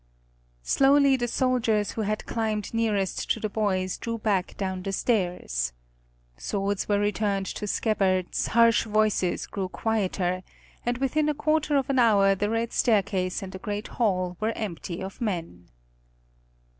[0.63, 5.73] Slowly the soldiers who had climbed nearest to the boys drew back down the stairs.
[6.37, 10.41] Swords were returned to scabbards, harsh voices grew quieter,
[10.83, 14.53] and within a quarter of an hour the Red Staircase and the great hall were
[14.57, 15.69] empty of men.